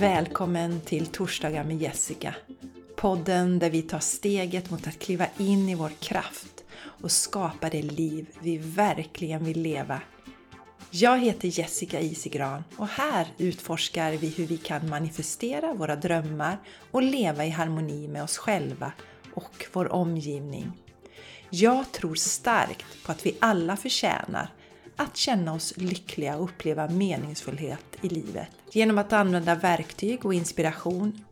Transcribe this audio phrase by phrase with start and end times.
[0.00, 2.34] Välkommen till Torsdagar med Jessica.
[2.96, 7.82] Podden där vi tar steget mot att kliva in i vår kraft och skapa det
[7.82, 10.00] liv vi verkligen vill leva.
[10.90, 16.58] Jag heter Jessica Isigran och här utforskar vi hur vi kan manifestera våra drömmar
[16.90, 18.92] och leva i harmoni med oss själva
[19.34, 20.72] och vår omgivning.
[21.50, 24.50] Jag tror starkt på att vi alla förtjänar
[24.96, 28.48] att känna oss lyckliga och uppleva meningsfullhet i livet.
[28.72, 31.24] Genom att använda verktyg och inspiration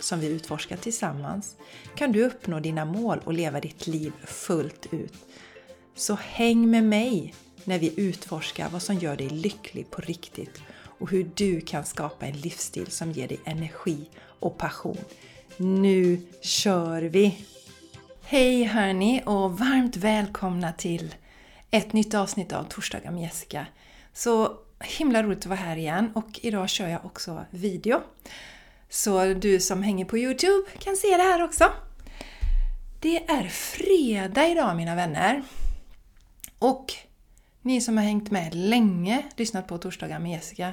[0.00, 1.56] som vi utforskar tillsammans
[1.94, 5.14] kan du uppnå dina mål och leva ditt liv fullt ut.
[5.94, 10.62] Så häng med mig när vi utforskar vad som gör dig lycklig på riktigt
[10.98, 14.98] och hur du kan skapa en livsstil som ger dig energi och passion.
[15.56, 17.38] Nu kör vi!
[18.22, 21.14] Hej hörni och varmt välkomna till
[21.70, 23.66] ett nytt avsnitt av Torsdagar med Jessica.
[24.12, 28.00] Så himla roligt att vara här igen och idag kör jag också video.
[28.88, 31.72] Så du som hänger på Youtube kan se det här också.
[33.00, 35.42] Det är fredag idag mina vänner.
[36.58, 36.92] Och
[37.62, 40.72] ni som har hängt med länge, lyssnat på Torsdagar med Jessica,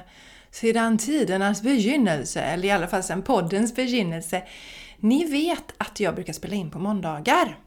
[0.50, 4.42] sedan tidernas begynnelse, eller i alla fall sedan poddens begynnelse,
[4.96, 7.58] ni vet att jag brukar spela in på måndagar.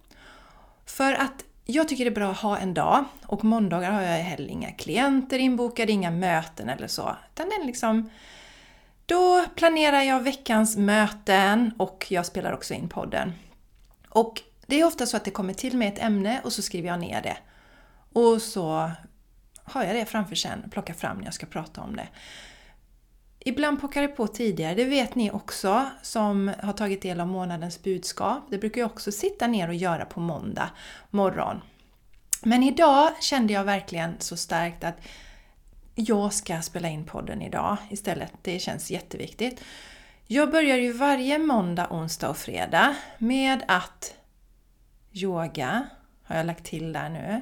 [0.86, 4.24] För att jag tycker det är bra att ha en dag och måndagar har jag
[4.24, 7.16] heller inga klienter inbokade, inga möten eller så.
[7.34, 8.10] Utan den liksom,
[9.06, 13.34] då planerar jag veckans möten och jag spelar också in podden.
[14.10, 16.90] Och det är ofta så att det kommer till mig ett ämne och så skriver
[16.90, 17.38] jag ner det.
[18.14, 18.92] Och så
[19.64, 22.08] har jag det framför sen och plockar fram när jag ska prata om det.
[23.40, 27.84] Ibland pockar det på tidigare, det vet ni också som har tagit del av månadens
[27.84, 28.44] budskap.
[28.50, 30.70] Det brukar jag också sitta ner och göra på måndag
[31.10, 31.62] morgon.
[32.44, 34.96] Men idag kände jag verkligen så starkt att
[35.96, 38.34] jag ska spela in podden idag istället.
[38.42, 39.62] Det känns jätteviktigt.
[40.28, 44.14] Jag börjar ju varje måndag, onsdag och fredag med att
[45.12, 45.90] yoga,
[46.24, 47.42] har jag lagt till där nu,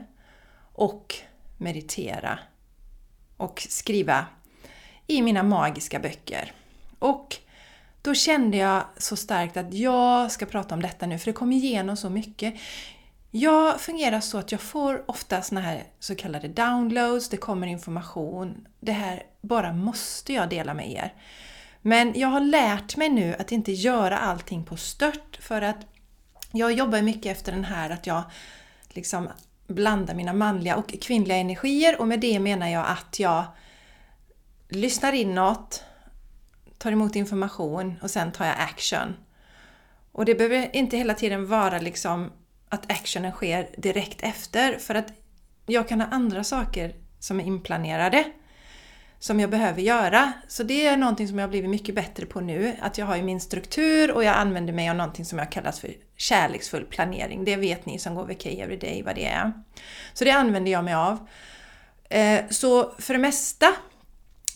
[0.73, 1.15] och
[1.57, 2.39] meditera
[3.37, 4.25] och skriva
[5.07, 6.51] i mina magiska böcker.
[6.99, 7.37] Och
[8.01, 11.51] då kände jag så starkt att jag ska prata om detta nu, för det kom
[11.51, 12.53] igenom så mycket.
[13.31, 18.67] Jag fungerar så att jag får ofta såna här så kallade downloads, det kommer information.
[18.79, 21.13] Det här bara måste jag dela med er.
[21.81, 25.77] Men jag har lärt mig nu att inte göra allting på stört för att
[26.51, 28.23] jag jobbar mycket efter den här att jag
[28.89, 29.29] liksom
[29.67, 33.45] blandar mina manliga och kvinnliga energier och med det menar jag att jag
[34.69, 35.83] lyssnar inåt,
[36.77, 39.15] tar emot information och sen tar jag action.
[40.11, 42.31] Och det behöver inte hela tiden vara liksom
[42.69, 45.13] att actionen sker direkt efter för att
[45.65, 48.25] jag kan ha andra saker som är inplanerade
[49.19, 50.33] som jag behöver göra.
[50.47, 52.75] Så det är någonting som jag har blivit mycket bättre på nu.
[52.81, 55.71] Att jag har ju min struktur och jag använder mig av någonting som jag kallar
[55.71, 57.45] för kärleksfull planering.
[57.45, 59.53] Det vet ni som går VK Everyday vad det är.
[60.13, 61.27] Så det använder jag mig av.
[62.09, 63.67] Eh, så för det mesta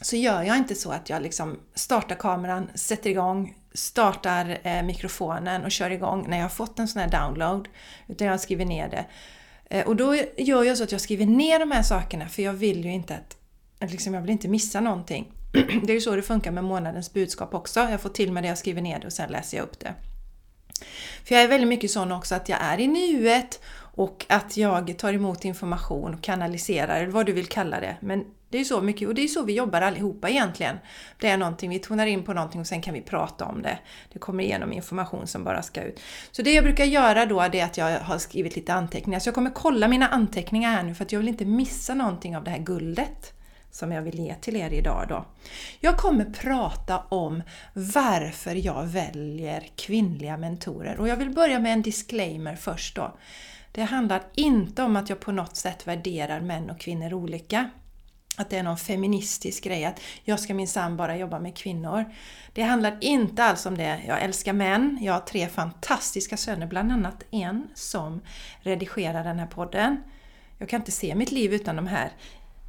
[0.02, 5.64] så gör jag inte så att jag liksom startar kameran, sätter igång, startar eh, mikrofonen
[5.64, 7.68] och kör igång när jag har fått en sån här download.
[8.08, 9.06] Utan jag skriver ner det.
[9.70, 12.54] Eh, och då gör jag så att jag skriver ner de här sakerna för jag
[12.54, 13.38] vill ju inte att
[13.92, 15.34] liksom, jag vill inte missa någonting.
[15.84, 17.80] Det är ju så det funkar med månadens budskap också.
[17.80, 19.94] Jag får till mig det, jag skriver ner det och sen läser jag upp det.
[21.24, 23.60] För jag är väldigt mycket sån också att jag är i nuet
[23.96, 27.98] och att jag tar emot information och kanaliserar, eller vad du vill kalla det.
[28.00, 30.78] Men det är så mycket, och det är så vi jobbar allihopa egentligen.
[31.20, 33.80] Det är någonting, vi tonar in på någonting och sen kan vi prata om det.
[34.14, 36.00] Det kommer igenom information som bara ska ut.
[36.32, 39.20] Så det jag brukar göra då är att jag har skrivit lite anteckningar.
[39.20, 42.38] Så jag kommer kolla mina anteckningar här nu för att jag vill inte missa någonting
[42.38, 43.34] av det här guldet
[43.72, 45.26] som jag vill ge till er idag då.
[45.80, 51.82] Jag kommer prata om varför jag väljer kvinnliga mentorer och jag vill börja med en
[51.82, 53.18] disclaimer först då.
[53.72, 57.70] Det handlar inte om att jag på något sätt värderar män och kvinnor olika.
[58.42, 62.06] Att det är någon feministisk grej, att jag ska minsann bara jobba med kvinnor.
[62.54, 64.02] Det handlar inte alls om det.
[64.08, 64.98] Jag älskar män.
[65.02, 68.22] Jag har tre fantastiska söner, bland annat en som
[68.62, 70.04] redigerar den här podden.
[70.58, 72.12] Jag kan inte se mitt liv utan de här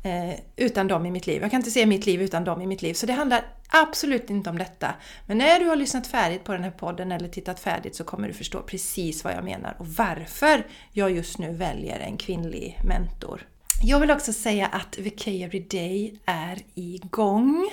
[0.02, 1.42] eh, utan dem i mitt liv.
[1.42, 2.94] Jag kan inte se mitt liv utan dem i mitt liv.
[2.94, 4.94] Så det handlar absolut inte om detta.
[5.26, 8.28] Men när du har lyssnat färdigt på den här podden eller tittat färdigt så kommer
[8.28, 13.46] du förstå precis vad jag menar och varför jag just nu väljer en kvinnlig mentor.
[13.80, 17.70] Jag vill också säga att VK Everyday är igång.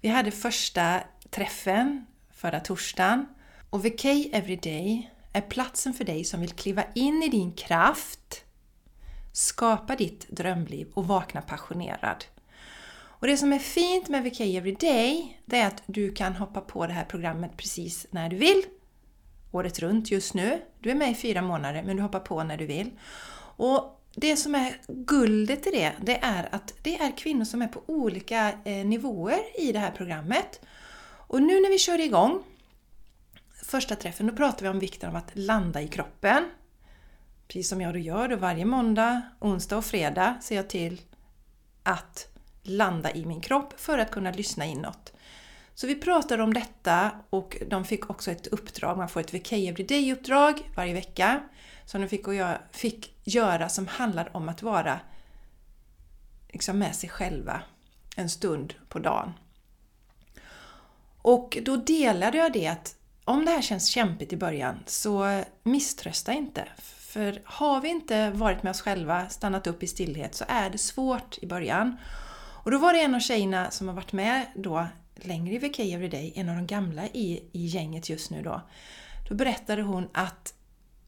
[0.00, 1.00] Vi hade första
[1.30, 3.26] träffen förra torsdagen
[3.70, 8.44] och VK Everyday är platsen för dig som vill kliva in i din kraft,
[9.32, 12.24] skapa ditt drömliv och vakna passionerad.
[12.92, 16.86] Och det som är fint med VK Everyday, det är att du kan hoppa på
[16.86, 18.62] det här programmet precis när du vill.
[19.52, 20.62] Året runt just nu.
[20.78, 22.90] Du är med i fyra månader, men du hoppar på när du vill.
[23.56, 27.68] Och det som är guldet i det, det är att det är kvinnor som är
[27.68, 30.60] på olika eh, nivåer i det här programmet.
[31.26, 32.42] Och nu när vi kör igång
[33.64, 36.44] första träffen, då pratar vi om vikten av att landa i kroppen.
[37.48, 41.00] Precis som jag då gör, då varje måndag, onsdag och fredag ser jag till
[41.82, 42.26] att
[42.62, 45.12] landa i min kropp för att kunna lyssna inåt.
[45.74, 49.52] Så vi pratade om detta och de fick också ett uppdrag, man får ett VK
[49.52, 51.42] Everyday-uppdrag varje vecka
[51.90, 55.00] som de fick, göra, fick göra som handlar om att vara
[56.48, 57.62] liksom med sig själva
[58.16, 59.32] en stund på dagen.
[61.22, 62.94] Och då delade jag det att
[63.24, 66.68] om det här känns kämpigt i början så misströsta inte.
[66.98, 70.78] För har vi inte varit med oss själva, stannat upp i stillhet, så är det
[70.78, 71.96] svårt i början.
[72.64, 75.78] Och då var det en av tjejerna som har varit med då längre i VK
[75.78, 78.62] Everyday, en av de gamla i, i gänget just nu då.
[79.28, 80.54] Då berättade hon att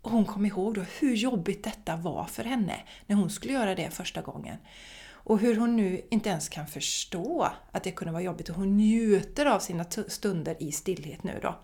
[0.02, 2.76] hon kom ihåg då hur jobbigt detta var för henne
[3.06, 4.56] när hon skulle göra det första gången.
[5.25, 8.76] Och hur hon nu inte ens kan förstå att det kunde vara jobbigt och hon
[8.76, 11.54] njuter av sina stunder i stillhet nu då.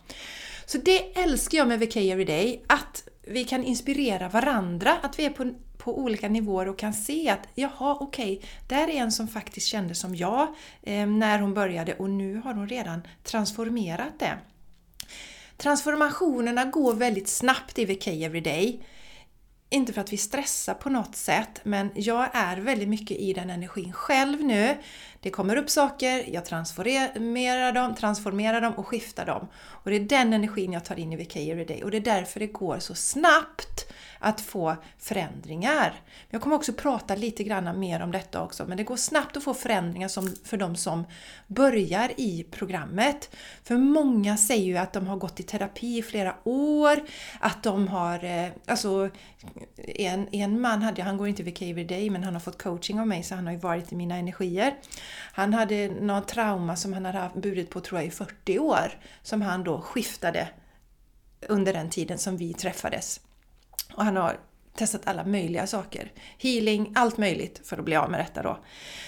[0.67, 5.31] Så det älskar jag med VK Everyday, att vi kan inspirera varandra, att vi är
[5.31, 9.29] på, på olika nivåer och kan se att jaha, okej, okay, där är en som
[9.29, 10.49] faktiskt kände som jag
[10.82, 14.38] eh, när hon började och nu har hon redan transformerat det.
[15.58, 18.84] Transformationerna går väldigt snabbt i VK Everyday.
[19.70, 23.50] Inte för att vi stressar på något sätt, men jag är väldigt mycket i den
[23.50, 24.76] energin själv nu.
[25.20, 29.49] Det kommer upp saker, jag transformerar dem, transformerar dem och skiftar dem.
[29.55, 32.40] Och det är den energin jag tar in i VK Everyday och det är därför
[32.40, 35.94] det går så snabbt att få förändringar.
[36.31, 39.44] Jag kommer också prata lite grann mer om detta också, men det går snabbt att
[39.44, 41.05] få förändringar som, för de som
[41.47, 43.37] börjar i programmet.
[43.65, 47.00] För många säger ju att de har gått i terapi i flera år,
[47.41, 49.11] att de har, eh, alltså
[49.76, 53.06] en, en man hade, han går inte VK Everyday, men han har fått coaching av
[53.06, 54.75] mig så han har ju varit i mina energier.
[55.32, 59.43] Han hade något trauma som han hade burit på tror jag i 40 år, som
[59.43, 60.49] han då skiftade
[61.49, 63.20] under den tiden som vi träffades.
[63.98, 64.40] Och han har
[64.74, 66.12] testat alla möjliga saker.
[66.38, 68.58] Healing, allt möjligt för att bli av med detta då.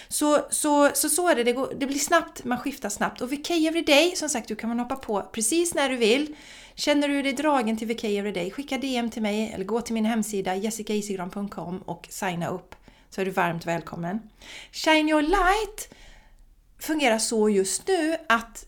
[0.08, 3.20] Så, så, så, så är det, det, går, det blir snabbt, man skiftar snabbt.
[3.20, 6.36] Och VK Everyday, som sagt, du kan man hoppa på precis när du vill.
[6.74, 10.04] Känner du dig dragen till VK Everyday, skicka DM till mig eller gå till min
[10.04, 12.74] hemsida jessicaisigran.com och signa upp
[13.10, 14.20] så är du varmt välkommen.
[14.72, 15.94] Shine Your Light
[16.78, 18.66] fungerar så just nu att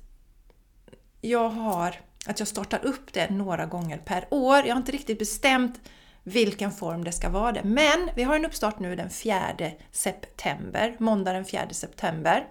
[1.21, 1.97] jag har
[2.27, 4.57] att jag startar upp det några gånger per år.
[4.57, 5.81] Jag har inte riktigt bestämt
[6.25, 7.63] vilken form det ska vara det.
[7.65, 12.49] Men vi har en uppstart nu den 4 september, måndag den 4 september.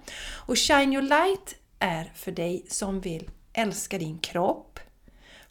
[0.47, 4.79] Och Shine Your Light är för dig som vill älska din kropp,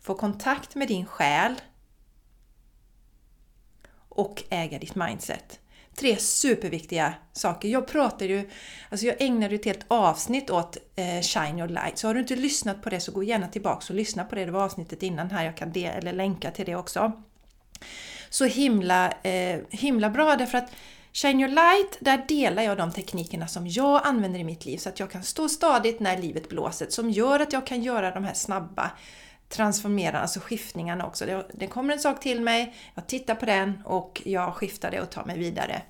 [0.01, 1.55] få kontakt med din själ
[4.09, 5.61] och äga ditt mindset.
[5.97, 7.69] Tre superviktiga saker.
[7.69, 8.51] Jag pratar ju,
[8.91, 11.99] alltså jag ägnade ett helt avsnitt åt eh, Shine Your Light.
[11.99, 14.45] Så har du inte lyssnat på det så gå gärna tillbaka och lyssna på det.
[14.45, 17.13] Det var avsnittet innan här, jag kan de, eller länka till det också.
[18.31, 20.71] Så himla, eh, himla bra därför att
[21.13, 24.89] Shine Your Light, där delar jag de teknikerna som jag använder i mitt liv så
[24.89, 28.25] att jag kan stå stadigt när livet blåser, som gör att jag kan göra de
[28.25, 28.91] här snabba
[29.49, 31.27] transformerande, alltså skiftningarna också.
[31.27, 35.01] Det, det kommer en sak till mig, jag tittar på den och jag skiftar det
[35.01, 35.83] och tar mig vidare.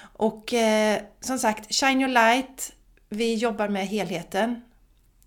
[0.00, 2.72] Och eh, som sagt, Shine Your Light,
[3.08, 4.62] vi jobbar med helheten,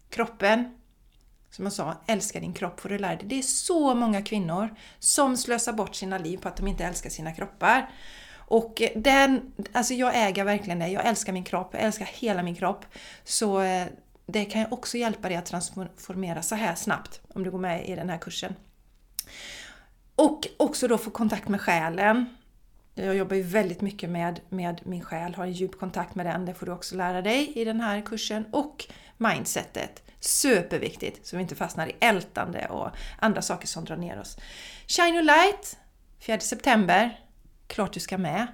[0.09, 0.76] kroppen,
[1.57, 3.27] som jag sa, älska din kropp får du lära dig.
[3.27, 7.09] Det är så många kvinnor som slösar bort sina liv på att de inte älskar
[7.09, 7.89] sina kroppar.
[8.35, 10.87] Och eh, den, alltså jag äger verkligen det.
[10.87, 12.85] Jag älskar min kropp, jag älskar hela min kropp.
[13.23, 13.87] Så eh,
[14.25, 17.89] det kan ju också hjälpa dig att transformera så här snabbt om du går med
[17.89, 18.55] i den här kursen.
[20.15, 22.36] Och också då få kontakt med själen.
[22.97, 26.45] Jag jobbar ju väldigt mycket med, med min själ, har en djup kontakt med den.
[26.45, 28.45] Det får du också lära dig i den här kursen.
[28.51, 28.85] Och
[29.17, 30.03] mindsetet.
[30.19, 32.89] Superviktigt så vi inte fastnar i ältande och
[33.19, 34.37] andra saker som drar ner oss.
[34.87, 35.77] Shine your light
[36.19, 37.19] 4 september.
[37.67, 38.47] Klart du ska med.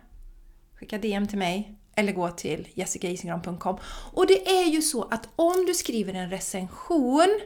[0.75, 3.77] Skicka DM till mig eller gå till jessicaisigran.com.
[4.13, 7.39] Och det är ju så att om du skriver en recension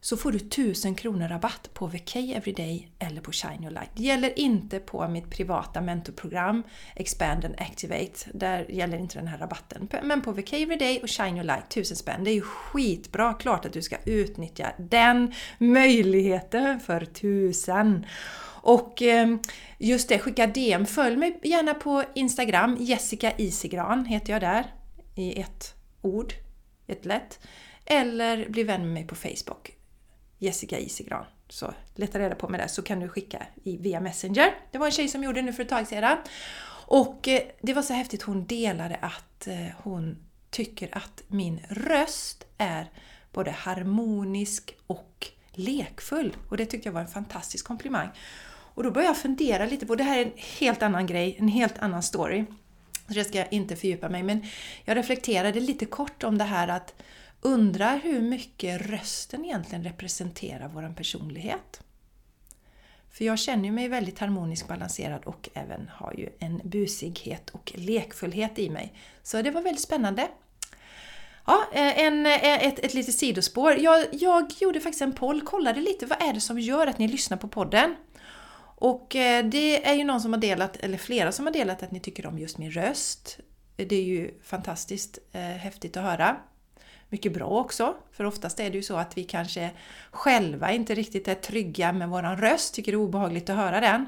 [0.00, 3.90] så får du 1000 kronor rabatt på VK Everyday eller på Shine Your Light.
[3.94, 6.62] Det gäller inte på mitt privata mentorprogram
[6.96, 8.30] Expand and Activate.
[8.34, 9.88] Där gäller inte den här rabatten.
[10.02, 12.24] Men på VK Everyday och Shine Your Light 1000 spänn.
[12.24, 13.34] Det är ju skitbra.
[13.34, 18.06] Klart att du ska utnyttja den möjligheten för 1000.
[18.62, 19.36] Och eh,
[19.78, 20.86] just det, skicka DM.
[20.86, 22.76] Följ mig gärna på Instagram.
[22.80, 24.74] Jessica Isigran heter jag där.
[25.16, 26.32] I ett ord.
[26.86, 27.38] Ett lätt.
[27.84, 29.79] Eller bli vän med mig på Facebook.
[30.40, 31.24] Jessica Isigran.
[31.48, 34.54] Så leta reda på mig där så kan du skicka i, via Messenger.
[34.70, 36.18] Det var en tjej som gjorde det nu för ett tag sedan.
[36.86, 40.16] Och eh, det var så häftigt, hon delade att eh, hon
[40.50, 42.90] tycker att min röst är
[43.32, 46.36] både harmonisk och lekfull.
[46.48, 48.08] Och det tyckte jag var en fantastisk komplimang.
[48.74, 51.48] Och då började jag fundera lite på, det här är en helt annan grej, en
[51.48, 52.44] helt annan story.
[53.08, 54.44] Så det ska jag inte fördjupa mig men
[54.84, 56.94] jag reflekterade lite kort om det här att
[57.40, 61.80] Undrar hur mycket rösten egentligen representerar vår personlighet.
[63.10, 68.58] För jag känner mig väldigt harmonisk balanserad och även har ju en busighet och lekfullhet
[68.58, 68.94] i mig.
[69.22, 70.28] Så det var väldigt spännande.
[71.46, 73.78] Ja, eh, en, eh, ett, ett litet sidospår.
[73.78, 77.08] Jag, jag gjorde faktiskt en poll, kollade lite vad är det som gör att ni
[77.08, 77.96] lyssnar på podden?
[78.76, 81.90] Och eh, det är ju någon som har delat, eller flera som har delat att
[81.90, 83.38] ni tycker om just min röst.
[83.76, 86.36] Det är ju fantastiskt eh, häftigt att höra
[87.10, 87.94] mycket bra också.
[88.12, 89.70] För oftast är det ju så att vi kanske
[90.10, 94.06] själva inte riktigt är trygga med våran röst, tycker det är obehagligt att höra den.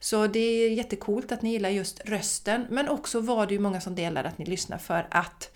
[0.00, 3.80] Så det är jättekult att ni gillar just rösten, men också var det ju många
[3.80, 5.50] som delade att ni lyssnar för att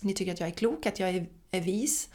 [0.00, 2.08] ni tycker att jag är klok, att jag är, är vis.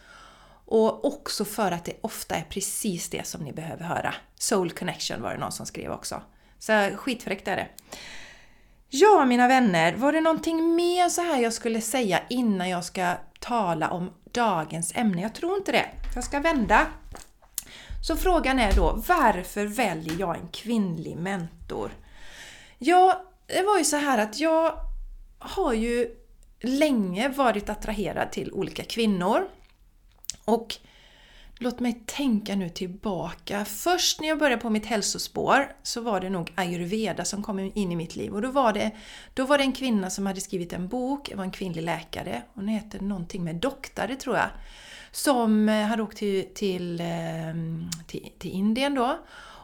[0.65, 4.13] Och också för att det ofta är precis det som ni behöver höra.
[4.35, 6.21] Soul connection var det någon som skrev också.
[6.59, 7.67] Så skitfräckt är det.
[8.89, 13.13] Ja, mina vänner, var det någonting mer så här jag skulle säga innan jag ska
[13.39, 15.21] tala om dagens ämne?
[15.21, 15.85] Jag tror inte det.
[16.15, 16.87] Jag ska vända.
[18.07, 21.91] Så frågan är då, varför väljer jag en kvinnlig mentor?
[22.77, 24.73] Ja, det var ju så här att jag
[25.39, 26.15] har ju
[26.61, 29.47] länge varit attraherad till olika kvinnor.
[30.45, 30.75] Och
[31.59, 33.65] Låt mig tänka nu tillbaka.
[33.65, 37.91] Först när jag började på mitt hälsospår så var det nog ayurveda som kom in
[37.91, 38.33] i mitt liv.
[38.33, 38.91] Och då var det,
[39.33, 42.41] då var det en kvinna som hade skrivit en bok, det var en kvinnlig läkare.
[42.53, 44.49] Hon heter någonting med doktare tror jag.
[45.11, 49.19] Som eh, hade åkt till, till, ehm, till, till Indien då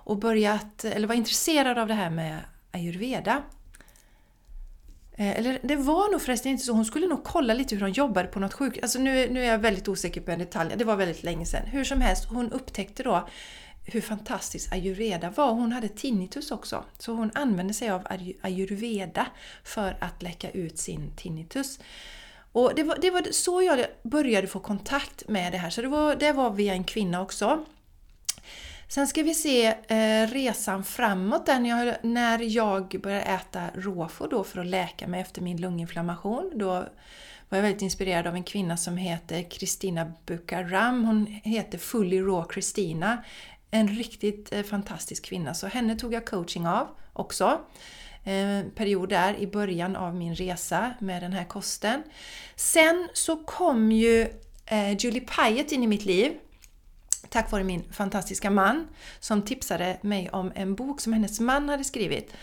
[0.05, 2.39] och börjat, eller var intresserad av det här med
[2.71, 3.43] ayurveda.
[5.17, 6.73] Eh, eller det var nog förresten inte så.
[6.73, 8.83] Hon skulle nog kolla lite hur hon jobbade på något sjukhus.
[8.83, 10.73] Alltså nu, nu är jag väldigt osäker på en detalj.
[10.77, 11.65] Det var väldigt länge sedan.
[11.65, 13.27] Hur som helst, hon upptäckte då
[13.85, 15.51] hur fantastisk ayurveda var.
[15.51, 16.83] Hon hade tinnitus också.
[16.99, 18.07] Så hon använde sig av
[18.41, 19.27] ayurveda
[19.63, 21.79] för att läcka ut sin tinnitus.
[22.51, 25.69] Och det var, det var så jag började få kontakt med det här.
[25.69, 27.65] Så det var, det var via en kvinna också.
[28.93, 34.27] Sen ska vi se eh, resan framåt där när jag, när jag började äta råfår
[34.27, 36.51] då för att läka mig efter min lunginflammation.
[36.55, 36.67] Då
[37.49, 41.05] var jag väldigt inspirerad av en kvinna som heter Kristina Bukaram.
[41.05, 43.23] Hon heter Fully Raw Kristina.
[43.71, 47.59] En riktigt eh, fantastisk kvinna, så henne tog jag coaching av också.
[48.23, 52.03] Eh, period där i början av min resa med den här kosten.
[52.55, 54.21] Sen så kom ju
[54.65, 56.33] eh, Julie Pyatt in i mitt liv
[57.33, 58.87] tack vare min fantastiska man
[59.19, 62.33] som tipsade mig om en bok som hennes man hade skrivit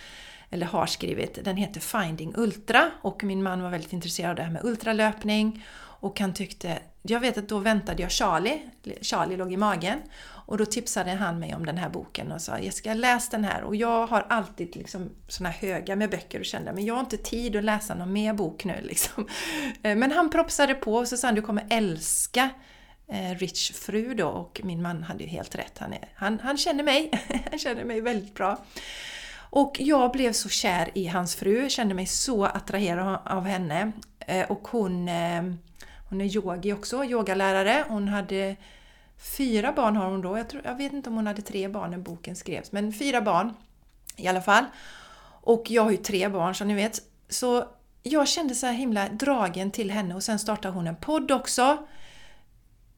[0.50, 1.44] eller har skrivit.
[1.44, 5.64] Den heter Finding Ultra och min man var väldigt intresserad av det här med ultralöpning
[5.76, 8.60] och han tyckte, jag vet att då väntade jag Charlie,
[9.00, 12.58] Charlie låg i magen och då tipsade han mig om den här boken och sa
[12.58, 16.72] Jessica läs den här och jag har alltid liksom såna höga med böcker och kände
[16.72, 19.28] men jag har inte tid att läsa någon mer bok nu liksom.
[19.82, 22.50] Eh, men han propsade på och så sa han du kommer älska
[23.12, 25.78] Eh, Rich fru då och min man hade ju helt rätt.
[25.78, 27.10] Han, är, han, han känner mig,
[27.50, 28.58] han känner mig väldigt bra.
[29.36, 33.92] Och jag blev så kär i hans fru, kände mig så attraherad av henne.
[34.18, 35.42] Eh, och hon, eh,
[36.08, 37.84] hon är yogi också, yogalärare.
[37.88, 38.56] Hon hade
[39.36, 40.38] fyra barn har hon då.
[40.38, 43.20] Jag, tror, jag vet inte om hon hade tre barn när boken skrevs, men fyra
[43.20, 43.54] barn
[44.16, 44.64] i alla fall.
[45.42, 46.98] Och jag har ju tre barn som ni vet.
[47.28, 47.64] Så
[48.02, 51.86] jag kände så himla dragen till henne och sen startade hon en podd också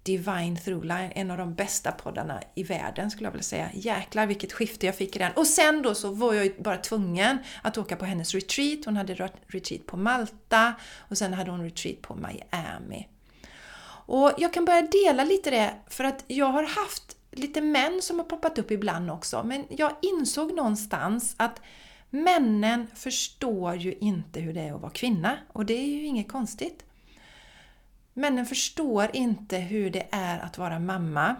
[0.03, 3.71] Divine Throughline, en av de bästa poddarna i världen skulle jag vilja säga.
[3.75, 5.33] Jäklar vilket skifte jag fick i den.
[5.33, 8.85] Och sen då så var jag ju bara tvungen att åka på hennes retreat.
[8.85, 13.09] Hon hade retreat på Malta och sen hade hon retreat på Miami.
[14.07, 18.19] Och jag kan börja dela lite det för att jag har haft lite män som
[18.19, 19.43] har poppat upp ibland också.
[19.45, 21.61] Men jag insåg någonstans att
[22.11, 25.39] männen förstår ju inte hur det är att vara kvinna.
[25.53, 26.85] Och det är ju inget konstigt.
[28.15, 31.37] Männen förstår inte hur det är att vara mamma.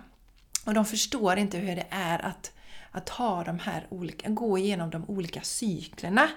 [0.67, 2.53] Och de förstår inte hur det är att,
[2.91, 6.29] att ha de här olika, gå igenom de olika cyklerna.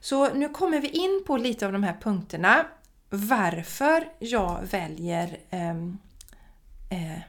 [0.00, 2.66] Så nu kommer vi in på lite av de här punkterna.
[3.10, 5.70] Varför jag väljer eh,
[6.90, 7.20] eh,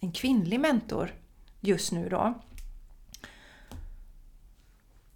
[0.00, 1.14] en kvinnlig mentor
[1.60, 2.34] just nu då.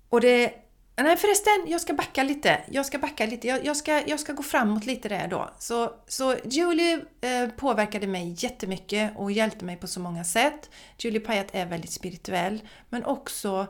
[0.09, 0.68] Och det...
[1.03, 2.61] Nej förresten, jag ska backa lite.
[2.71, 3.49] Jag ska backa lite.
[3.49, 5.51] Jag, jag, ska, jag ska gå framåt lite där då.
[5.59, 10.71] Så, så Julie eh, påverkade mig jättemycket och hjälpte mig på så många sätt.
[10.99, 13.67] Julie Payat är väldigt spirituell men också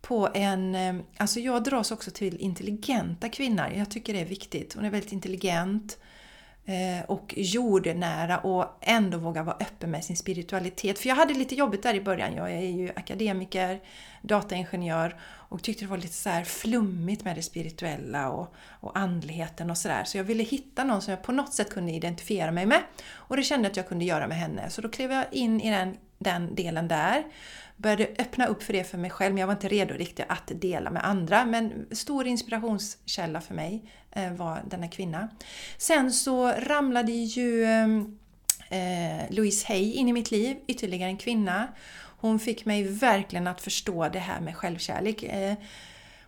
[0.00, 0.74] på en...
[0.74, 3.66] Eh, alltså jag dras också till intelligenta kvinnor.
[3.76, 4.74] Jag tycker det är viktigt.
[4.74, 5.98] Hon är väldigt intelligent.
[6.66, 10.98] Eh, och jordnära och ändå våga vara öppen med sin spiritualitet.
[10.98, 12.34] För jag hade lite jobbigt där i början.
[12.34, 13.80] Jag är ju akademiker,
[14.22, 19.70] dataingenjör och tyckte det var lite så här flummigt med det spirituella och, och andligheten
[19.70, 20.04] och sådär.
[20.04, 22.80] Så jag ville hitta någon som jag på något sätt kunde identifiera mig med.
[23.12, 24.70] Och det kände jag att jag kunde göra med henne.
[24.70, 27.24] Så då klev jag in i den, den delen där
[27.76, 30.50] började öppna upp för det för mig själv, men jag var inte redo riktigt att
[30.54, 31.44] dela med andra.
[31.44, 35.28] Men stor inspirationskälla för mig Eh, var denna kvinna.
[35.78, 38.18] Sen så ramlade ju ehm,
[38.68, 41.68] eh, Louise Hay in i mitt liv, ytterligare en kvinna.
[42.20, 45.22] Hon fick mig verkligen att förstå det här med självkärlek.
[45.22, 45.54] Eh,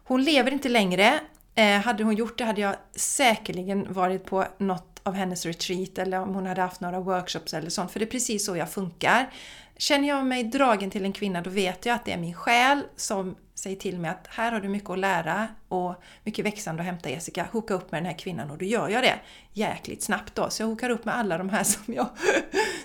[0.05, 1.21] hon lever inte längre.
[1.55, 6.21] Eh, hade hon gjort det hade jag säkerligen varit på något av hennes retreat eller
[6.21, 7.91] om hon hade haft några workshops eller sånt.
[7.91, 9.31] För det är precis så jag funkar.
[9.79, 12.83] Känner jag mig dragen till en kvinna då vet jag att det är min själ
[12.97, 16.87] som säger till mig att här har du mycket att lära och mycket växande att
[16.87, 17.49] hämta Jessica.
[17.53, 19.15] Hooka upp med den här kvinnan och då gör jag det
[19.53, 20.51] jäkligt snabbt då.
[20.51, 22.09] Så jag hookar upp med alla de här som jag,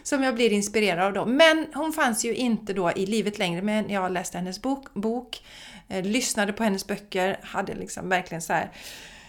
[0.03, 1.25] som jag blir inspirerad av då.
[1.25, 5.43] Men hon fanns ju inte då i livet längre men jag läste hennes bok, bok
[5.87, 8.71] eh, lyssnade på hennes böcker, hade liksom verkligen så här,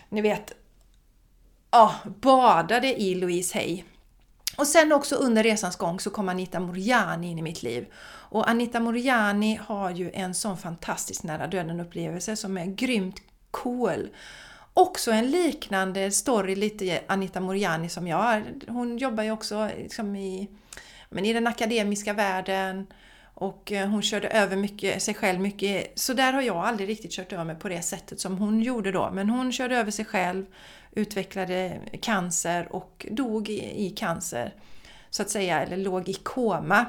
[0.09, 0.52] ni vet,
[1.71, 3.84] ja, badade i Louise Hay.
[4.56, 7.86] Och sen också under resans gång så kom Anita Moriani in i mitt liv.
[8.04, 14.08] Och Anita Moriani har ju en sån fantastisk nära döden upplevelse som är grymt cool.
[14.75, 18.45] Också en liknande story lite Anita Moriani som jag har.
[18.69, 20.49] Hon jobbar ju också liksom i,
[21.08, 22.86] men i den akademiska världen
[23.43, 25.99] och eh, hon körde över mycket, sig själv mycket.
[25.99, 28.93] Så där har jag aldrig riktigt kört över mig på det sättet som hon gjorde
[28.93, 29.11] då.
[29.11, 30.47] Men hon körde över sig själv
[30.93, 34.55] utvecklade cancer och dog i, cancer,
[35.11, 36.87] så att säga, eller låg i koma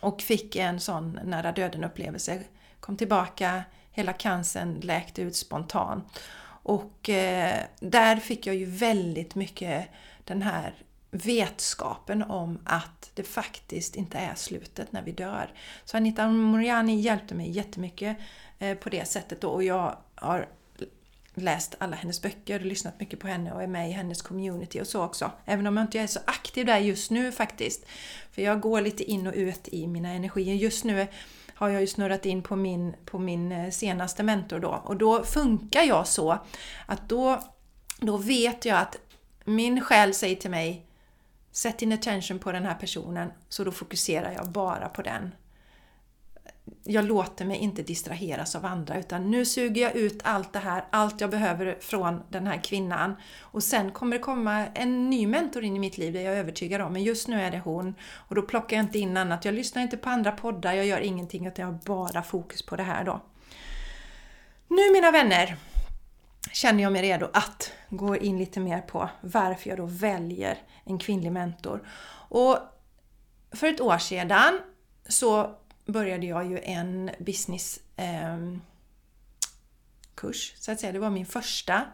[0.00, 2.42] och fick en sån nära döden upplevelse.
[2.80, 3.62] Kom tillbaka,
[3.92, 6.20] hela cancern läkte ut spontant.
[6.62, 9.88] Och eh, där fick jag ju väldigt mycket
[10.24, 10.74] den här
[11.10, 15.52] vetskapen om att det faktiskt inte är slutet när vi dör.
[15.84, 18.16] Så Anita Moriani hjälpte mig jättemycket
[18.58, 20.48] eh, på det sättet då och jag har
[21.34, 24.86] läst alla hennes böcker, lyssnat mycket på henne och är med i hennes community och
[24.86, 25.30] så också.
[25.44, 27.86] Även om jag inte är så aktiv där just nu faktiskt.
[28.32, 30.54] För jag går lite in och ut i mina energier.
[30.54, 31.06] Just nu
[31.54, 34.82] har jag ju snurrat in på min, på min eh, senaste mentor då.
[34.84, 36.38] Och då funkar jag så
[36.86, 37.42] att då,
[38.00, 38.96] då vet jag att
[39.44, 40.87] min själ säger till mig
[41.52, 45.30] Sätt din attention på den här personen så då fokuserar jag bara på den
[46.84, 50.84] jag låter mig inte distraheras av andra utan nu suger jag ut allt det här,
[50.90, 53.16] allt jag behöver från den här kvinnan.
[53.40, 56.36] Och sen kommer det komma en ny mentor in i mitt liv, det är jag
[56.36, 56.92] övertygad om.
[56.92, 57.94] Men just nu är det hon.
[58.12, 59.44] Och då plockar jag inte in annat.
[59.44, 62.76] Jag lyssnar inte på andra poddar, jag gör ingenting utan jag har bara fokus på
[62.76, 63.20] det här då.
[64.68, 65.56] Nu mina vänner
[66.52, 70.98] känner jag mig redo att gå in lite mer på varför jag då väljer en
[70.98, 71.88] kvinnlig mentor.
[72.28, 72.58] Och
[73.52, 74.60] för ett år sedan
[75.08, 75.54] så
[75.86, 78.38] började jag ju en business eh,
[80.14, 80.92] kurs, så att säga.
[80.92, 81.84] Det var min första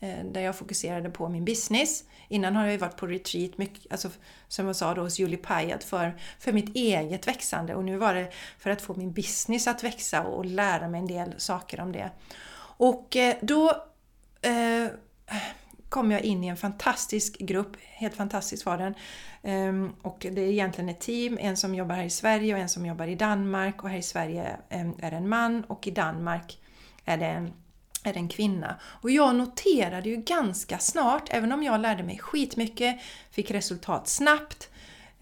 [0.00, 2.04] eh, där jag fokuserade på min business.
[2.28, 4.10] Innan har jag ju varit på retreat, mycket, alltså,
[4.48, 7.74] som jag sa då hos Julie Payat, för, för mitt eget växande.
[7.74, 11.06] Och nu var det för att få min business att växa och lära mig en
[11.06, 12.10] del saker om det.
[12.76, 13.91] Och eh, då
[14.42, 14.86] eh,
[15.88, 18.94] kom jag in i en fantastisk grupp, helt fantastisk var den.
[19.42, 22.68] Ehm, och det är egentligen ett team, en som jobbar här i Sverige och en
[22.68, 25.90] som jobbar i Danmark och här i Sverige ehm, är det en man och i
[25.90, 26.58] Danmark
[27.04, 27.52] är det en,
[28.04, 28.80] är det en kvinna.
[28.82, 33.00] Och jag noterade ju ganska snart, även om jag lärde mig skitmycket,
[33.30, 34.68] fick resultat snabbt,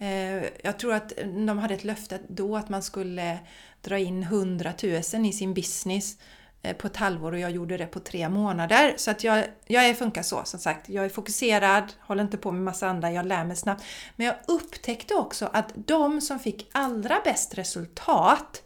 [0.01, 1.13] Eh, jag tror att
[1.47, 3.39] de hade ett löfte då att man skulle
[3.81, 4.73] dra in 100
[5.13, 6.17] 000 i sin business
[6.63, 8.93] Eh, på ett halvår och jag gjorde det på tre månader.
[8.97, 10.89] Så att jag, jag funkar så som sagt.
[10.89, 13.83] Jag är fokuserad, håller inte på med massa andra, jag lär mig snabbt.
[14.15, 18.63] Men jag upptäckte också att de som fick allra bäst resultat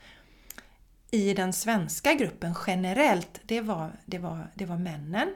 [1.12, 5.36] i den svenska gruppen generellt, det var, det var, det var männen.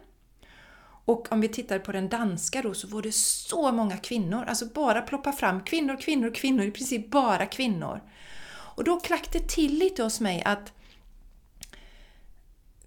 [1.06, 4.65] Och om vi tittar på den danska då så var det så många kvinnor, alltså
[4.65, 8.02] bara ploppa fram kvinnor, kvinnor, kvinnor, i princip bara kvinnor.
[8.50, 10.74] Och då klack det till lite hos mig att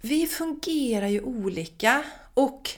[0.02, 2.70] vi fungerar ju olika och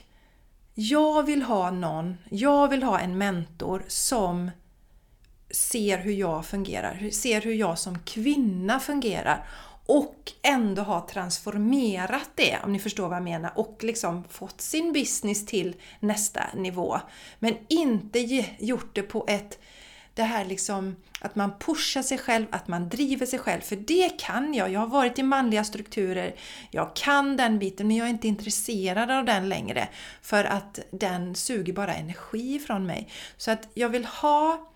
[0.73, 4.51] jag vill ha någon, jag vill ha en mentor som
[5.49, 9.47] ser hur jag fungerar, ser hur jag som kvinna fungerar
[9.85, 14.93] och ändå har transformerat det, om ni förstår vad jag menar, och liksom fått sin
[14.93, 16.99] business till nästa nivå.
[17.39, 18.19] Men inte
[18.59, 19.59] gjort det på ett
[20.15, 23.61] det här liksom att man pushar sig själv, att man driver sig själv.
[23.61, 24.71] För det kan jag.
[24.71, 26.35] Jag har varit i manliga strukturer.
[26.71, 29.87] Jag kan den biten men jag är inte intresserad av den längre.
[30.21, 33.09] För att den suger bara energi från mig.
[33.37, 34.71] Så att jag vill ha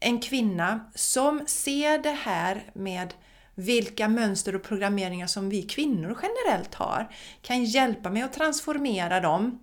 [0.00, 3.14] en kvinna som ser det här med
[3.54, 7.10] vilka mönster och programmeringar som vi kvinnor generellt har
[7.42, 9.60] kan hjälpa mig att transformera dem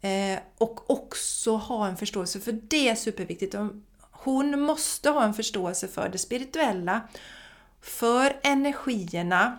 [0.00, 3.54] eh, och också ha en förståelse för det är superviktigt.
[4.26, 7.00] Hon måste ha en förståelse för det spirituella,
[7.80, 9.58] för energierna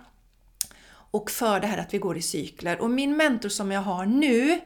[1.10, 2.80] och för det här att vi går i cykler.
[2.80, 4.60] Och min mentor som jag har nu,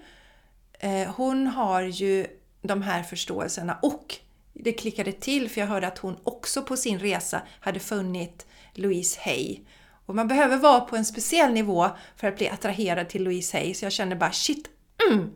[0.78, 2.26] eh, hon har ju
[2.62, 4.16] de här förståelserna och
[4.52, 9.20] det klickade till för jag hörde att hon också på sin resa hade funnit Louise
[9.20, 9.60] Hay.
[10.06, 13.74] Och man behöver vara på en speciell nivå för att bli attraherad till Louise Hay.
[13.74, 14.68] Så jag kände bara shit,
[15.10, 15.30] mm,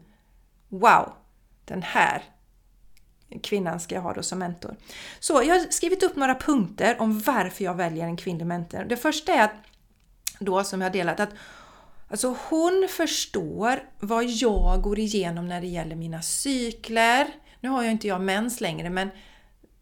[0.68, 1.12] wow,
[1.64, 2.22] den här
[3.42, 4.76] kvinnan ska jag ha då som mentor.
[5.20, 8.84] Så jag har skrivit upp några punkter om varför jag väljer en kvinnlig mentor.
[8.84, 9.54] Det första är att,
[10.38, 11.30] då som jag har delat, att
[12.08, 17.26] alltså hon förstår vad jag går igenom när det gäller mina cykler.
[17.60, 19.10] Nu har jag inte jag mens längre men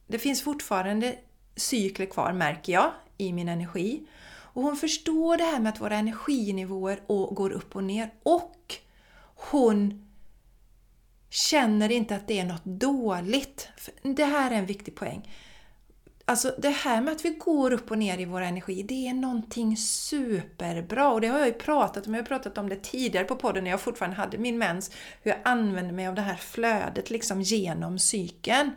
[0.07, 1.17] det finns fortfarande
[1.57, 4.07] cykler kvar märker jag i min energi.
[4.55, 7.01] Och hon förstår det här med att våra energinivåer
[7.35, 8.75] går upp och ner och
[9.37, 10.04] hon
[11.35, 13.69] känner inte att det är något dåligt.
[14.03, 15.31] Det här är en viktig poäng.
[16.25, 19.15] Alltså det här med att vi går upp och ner i vår energi, det är
[19.15, 21.09] någonting superbra.
[21.09, 22.15] Och det har jag ju pratat om.
[22.15, 24.91] Jag har pratat om det tidigare på podden när jag fortfarande hade min mens.
[25.23, 28.71] Hur jag använder mig av det här flödet liksom genom cykeln.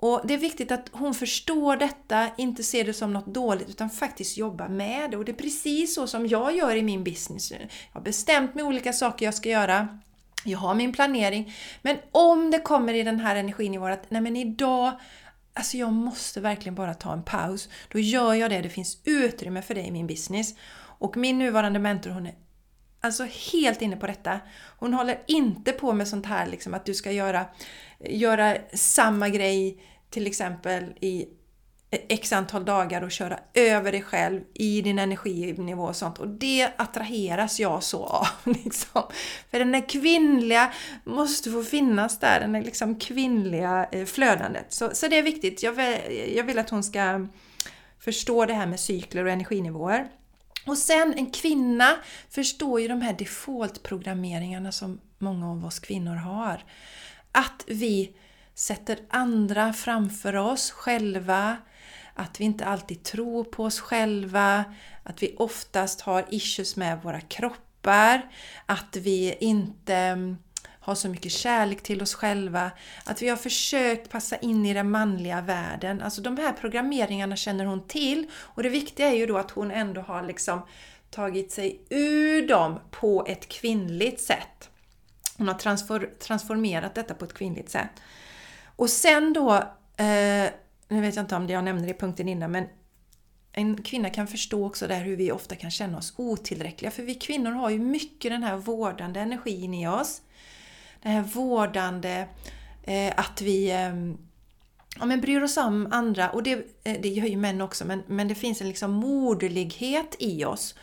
[0.00, 3.90] Och Det är viktigt att hon förstår detta, inte ser det som något dåligt utan
[3.90, 5.16] faktiskt jobbar med det.
[5.16, 7.50] Och det är precis så som jag gör i min business.
[7.50, 7.58] Jag
[7.92, 9.98] har bestämt mig olika saker jag ska göra.
[10.44, 11.54] Jag har min planering.
[11.82, 14.92] Men om det kommer i den här energinivån att nej men idag
[15.54, 17.68] Alltså jag måste verkligen bara ta en paus.
[17.88, 18.60] Då gör jag det.
[18.60, 20.54] Det finns utrymme för det i min business.
[20.98, 22.34] Och min nuvarande mentor hon är
[23.00, 24.40] alltså helt inne på detta.
[24.78, 27.46] Hon håller inte på med sånt här liksom att du ska göra,
[28.00, 31.28] göra samma grej till exempel i
[31.90, 36.18] x antal dagar och köra över dig själv i din energinivå och sånt.
[36.18, 38.26] Och det attraheras jag så av.
[38.44, 39.02] Liksom.
[39.50, 40.72] För den där kvinnliga
[41.04, 44.66] måste få finnas där, den där liksom kvinnliga eh, flödandet.
[44.68, 45.62] Så, så det är viktigt.
[45.62, 45.96] Jag vill,
[46.36, 47.26] jag vill att hon ska
[48.00, 50.08] förstå det här med cykler och energinivåer.
[50.66, 51.96] Och sen en kvinna
[52.30, 56.64] förstår ju de här default-programmeringarna som många av oss kvinnor har.
[57.32, 58.12] Att vi
[58.54, 61.56] sätter andra framför oss själva,
[62.18, 64.64] att vi inte alltid tror på oss själva,
[65.02, 68.30] att vi oftast har issues med våra kroppar,
[68.66, 72.70] att vi inte mm, har så mycket kärlek till oss själva,
[73.04, 76.02] att vi har försökt passa in i den manliga världen.
[76.02, 79.70] Alltså de här programmeringarna känner hon till och det viktiga är ju då att hon
[79.70, 80.62] ändå har liksom
[81.10, 84.70] tagit sig ur dem på ett kvinnligt sätt.
[85.36, 87.90] Hon har transformerat detta på ett kvinnligt sätt.
[88.76, 89.54] Och sen då,
[89.96, 90.50] eh,
[90.88, 92.66] nu vet jag inte om det jag nämnde i punkten innan, men
[93.52, 96.90] en kvinna kan förstå också där hur vi ofta kan känna oss otillräckliga.
[96.90, 100.22] För vi kvinnor har ju mycket den här vårdande energin i oss.
[101.02, 102.26] Den här vårdande,
[102.82, 103.94] eh, att vi eh,
[104.98, 106.30] ja, men bryr oss om andra.
[106.30, 106.52] Och det,
[106.84, 110.74] eh, det gör ju män också, men, men det finns en liksom moderlighet i oss.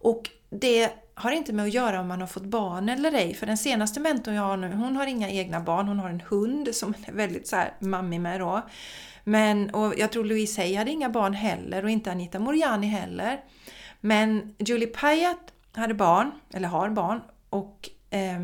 [0.00, 3.34] Och det har inte med att göra om man har fått barn eller ej.
[3.34, 5.88] För den senaste mentorn jag har nu, hon har inga egna barn.
[5.88, 8.62] Hon har en hund som är väldigt så här mammig med då.
[9.28, 13.40] Men, och jag tror Louise Hay hade inga barn heller och inte Anita Moriani heller.
[14.00, 18.40] Men Julie Payat hade barn, eller har barn, och eh,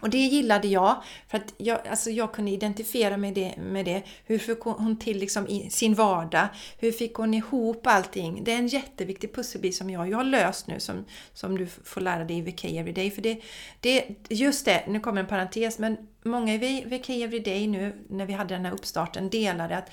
[0.00, 4.02] och det gillade jag, för att jag, alltså jag kunde identifiera med det, med det.
[4.24, 6.48] Hur fick hon till liksom i sin vardag?
[6.78, 8.44] Hur fick hon ihop allting?
[8.44, 12.00] Det är en jätteviktig pusselbit som jag, jag har löst nu, som, som du får
[12.00, 13.10] lära dig i VK Everyday.
[13.10, 13.40] För det,
[13.80, 18.32] det, just det, nu kommer en parentes, men många i VK Everyday nu, när vi
[18.32, 19.90] hade den här uppstarten, delade att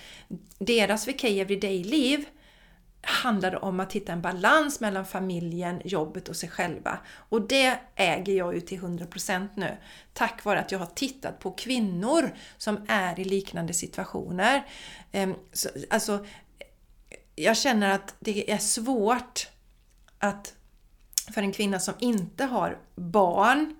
[0.60, 2.26] deras VK Everyday-liv
[3.08, 7.00] handlade om att hitta en balans mellan familjen, jobbet och sig själva.
[7.30, 9.78] Och det äger jag ju till 100% nu.
[10.14, 14.66] Tack vare att jag har tittat på kvinnor som är i liknande situationer.
[15.12, 15.36] Ehm,
[15.90, 16.26] alltså,
[17.36, 19.48] jag känner att det är svårt
[20.20, 20.54] att
[21.34, 23.76] för en kvinna som inte har barn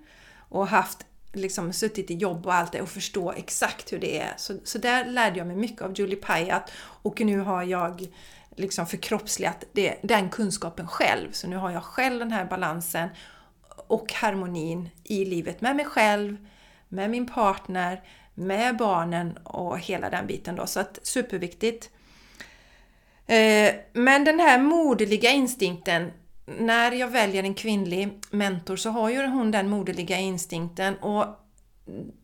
[0.48, 4.34] och haft liksom suttit i jobb och allt det och förstå exakt hur det är.
[4.36, 8.08] Så, så där lärde jag mig mycket av Julie Pyatt och nu har jag
[8.58, 11.32] liksom förkroppsligat det, den kunskapen själv.
[11.32, 13.08] Så nu har jag själv den här balansen
[13.86, 16.36] och harmonin i livet med mig själv,
[16.88, 18.02] med min partner,
[18.34, 20.66] med barnen och hela den biten då.
[20.66, 21.90] Så att superviktigt.
[23.26, 26.12] Eh, men den här moderliga instinkten,
[26.46, 31.26] när jag väljer en kvinnlig mentor så har ju hon den moderliga instinkten och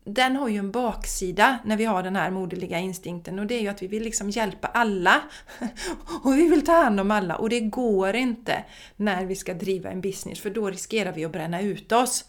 [0.03, 3.61] den har ju en baksida när vi har den här moderliga instinkten och det är
[3.61, 5.21] ju att vi vill liksom hjälpa alla.
[6.23, 9.91] och vi vill ta hand om alla och det går inte när vi ska driva
[9.91, 12.25] en business för då riskerar vi att bränna ut oss.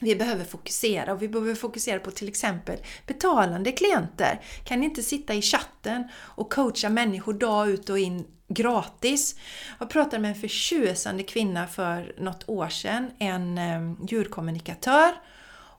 [0.00, 4.40] Vi behöver fokusera och vi behöver fokusera på till exempel betalande klienter.
[4.64, 9.36] Kan inte sitta i chatten och coacha människor dag ut och in gratis.
[9.78, 15.12] Jag pratade med en förtjusande kvinna för något år sedan, en eh, djurkommunikatör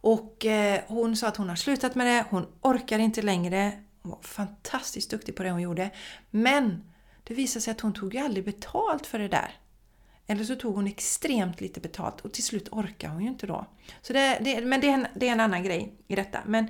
[0.01, 3.71] och eh, hon sa att hon har slutat med det, hon orkar inte längre.
[4.01, 5.89] Hon var fantastiskt duktig på det hon gjorde.
[6.29, 6.83] Men
[7.23, 9.51] det visade sig att hon tog ju aldrig betalt för det där.
[10.27, 13.65] Eller så tog hon extremt lite betalt och till slut orkar hon ju inte då.
[14.01, 16.39] Så det, det, men det är, en, det är en annan grej i detta.
[16.45, 16.67] Men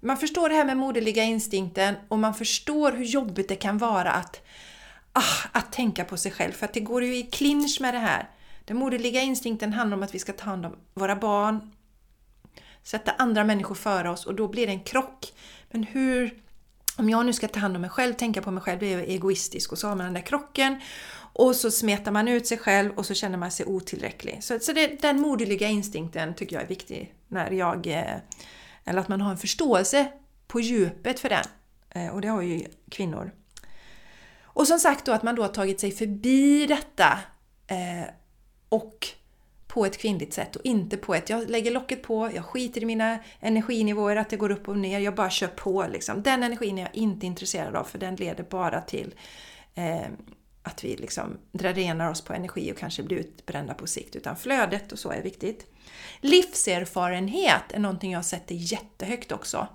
[0.00, 4.10] man förstår det här med moderliga instinkten och man förstår hur jobbigt det kan vara
[4.12, 4.46] att,
[5.12, 6.52] ah, att tänka på sig själv.
[6.52, 8.28] För att det går ju i clinch med det här.
[8.64, 11.72] Den moderliga instinkten handlar om att vi ska ta hand om våra barn,
[12.82, 15.32] sätta andra människor före oss och då blir det en krock.
[15.70, 16.42] Men hur,
[16.96, 19.08] om jag nu ska ta hand om mig själv, tänka på mig själv, blir jag
[19.08, 20.80] egoistisk och så har man den där krocken
[21.32, 24.38] och så smetar man ut sig själv och så känner man sig otillräcklig.
[24.40, 28.16] Så, så det, den moderliga instinkten tycker jag är viktig när jag, eh,
[28.84, 30.12] eller att man har en förståelse
[30.46, 31.44] på djupet för den.
[31.90, 33.32] Eh, och det har ju kvinnor.
[34.42, 37.18] Och som sagt då att man då har tagit sig förbi detta
[37.66, 38.08] eh,
[38.68, 39.08] och
[39.70, 42.84] på ett kvinnligt sätt och inte på ett jag lägger locket på, jag skiter i
[42.84, 45.86] mina energinivåer, att det går upp och ner, jag bara kör på.
[45.92, 46.22] Liksom.
[46.22, 49.14] Den energin är jag inte intresserad av för den leder bara till
[49.74, 50.06] eh,
[50.62, 54.16] att vi liksom dränerar oss på energi och kanske blir utbrända på sikt.
[54.16, 55.66] Utan flödet och så är viktigt.
[56.20, 59.68] Livserfarenhet är någonting jag sätter jättehögt också.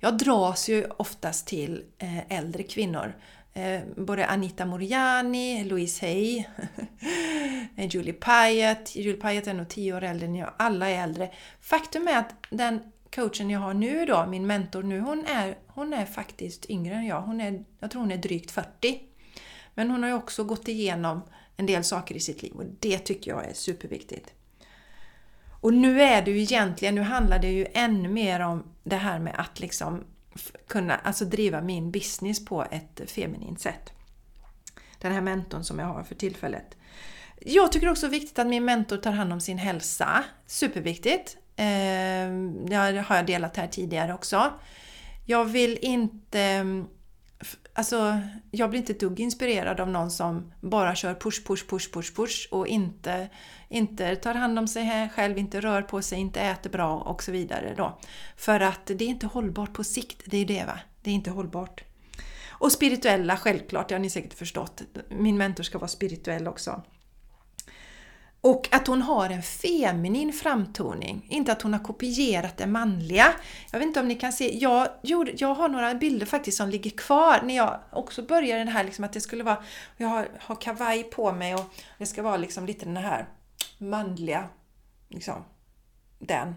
[0.00, 3.16] Jag dras ju oftast till eh, äldre kvinnor
[3.56, 6.38] Eh, både Anita Moriani, Louise Hay,
[7.76, 8.96] eh, Julie Pyatt.
[8.96, 10.52] Julie Pyatt är nog tio år äldre än jag.
[10.56, 11.30] Alla är äldre.
[11.60, 12.80] Faktum är att den
[13.14, 17.06] coachen jag har nu då, min mentor nu, hon är, hon är faktiskt yngre än
[17.06, 17.22] jag.
[17.22, 19.00] Hon är, jag tror hon är drygt 40.
[19.74, 21.22] Men hon har ju också gått igenom
[21.56, 24.32] en del saker i sitt liv och det tycker jag är superviktigt.
[25.60, 29.18] Och nu är det ju egentligen, nu handlar det ju ännu mer om det här
[29.18, 30.04] med att liksom
[30.66, 33.92] kunna alltså driva min business på ett feminint sätt.
[34.98, 36.76] Den här mentorn som jag har för tillfället.
[37.40, 40.24] Jag tycker också det är viktigt att min mentor tar hand om sin hälsa.
[40.46, 41.36] Superviktigt.
[41.56, 44.52] Ehm, det har jag delat här tidigare också.
[45.24, 46.86] Jag vill inte ehm,
[47.72, 48.20] Alltså,
[48.50, 52.14] jag blir inte ett dugg inspirerad av någon som bara kör push, push, push, push,
[52.14, 53.28] push och inte,
[53.68, 57.32] inte tar hand om sig själv, inte rör på sig, inte äter bra och så
[57.32, 57.74] vidare.
[57.76, 57.98] Då.
[58.36, 60.78] För att det är inte hållbart på sikt, det är det va?
[61.02, 61.84] Det är inte hållbart.
[62.58, 64.82] Och spirituella, självklart, det har ni säkert förstått.
[65.08, 66.82] Min mentor ska vara spirituell också.
[68.46, 73.34] Och att hon har en feminin framtoning, inte att hon har kopierat det manliga.
[73.72, 76.68] Jag vet inte om ni kan se, jag, gjorde, jag har några bilder faktiskt som
[76.68, 79.64] ligger kvar när jag också började det här liksom att det skulle vara,
[79.96, 81.64] jag har, har kavaj på mig och
[81.98, 83.28] det ska vara liksom lite den här
[83.78, 84.48] manliga,
[85.08, 85.44] liksom,
[86.18, 86.54] den.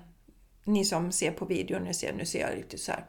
[0.63, 3.06] Ni som ser på videon, nu ser, nu ser jag riktigt så här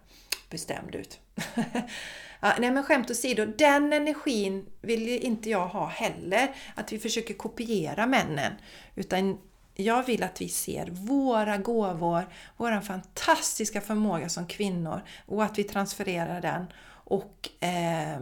[0.50, 1.20] bestämd ut.
[2.40, 6.54] Ja, nej men skämt åsido, den energin vill ju inte jag ha heller.
[6.74, 8.52] Att vi försöker kopiera männen.
[8.94, 9.38] Utan
[9.74, 15.64] jag vill att vi ser våra gåvor, vår fantastiska förmåga som kvinnor och att vi
[15.64, 16.66] transfererar den
[17.04, 18.20] och eh,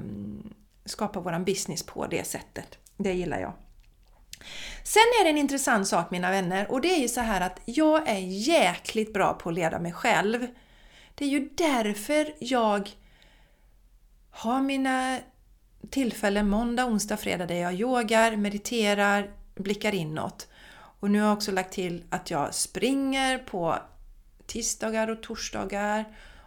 [0.84, 2.78] skapar våran business på det sättet.
[2.96, 3.52] Det gillar jag.
[4.84, 7.60] Sen är det en intressant sak mina vänner och det är ju så här att
[7.64, 10.46] jag är jäkligt bra på att leda mig själv.
[11.14, 12.90] Det är ju därför jag
[14.38, 15.18] har mina
[15.90, 20.48] tillfällen måndag, onsdag, fredag där jag yogar, mediterar, blickar inåt.
[21.00, 23.78] Och nu har jag också lagt till att jag springer på
[24.46, 26.04] tisdagar och torsdagar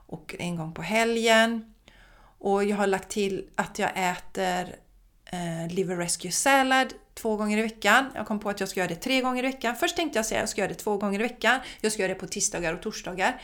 [0.08, 1.74] och en gång på helgen.
[2.40, 4.76] Och jag har lagt till att jag äter
[5.26, 8.06] eh, Liver Rescue Salad två gånger i veckan.
[8.16, 9.76] Jag kom på att jag ska göra det tre gånger i veckan.
[9.76, 11.60] Först tänkte jag säga att jag ska göra det två gånger i veckan.
[11.82, 13.42] Jag ska göra det på tisdagar och torsdagar.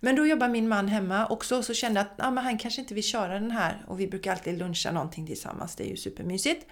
[0.00, 2.58] Men då jobbar min man hemma också och så kände jag att ah, men han
[2.58, 5.76] kanske inte vill köra den här och vi brukar alltid luncha någonting tillsammans.
[5.76, 6.66] Det är ju supermysigt.